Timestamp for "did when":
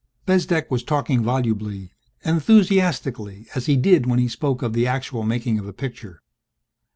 3.77-4.17